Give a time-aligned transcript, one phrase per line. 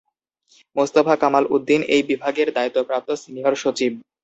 [0.75, 3.91] মোস্তফা কামাল উদ্দিন এই বিভাগের দায়িত্বপ্রাপ্ত সিনিয়র সচিব।